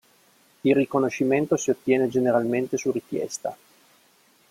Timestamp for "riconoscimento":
0.73-1.55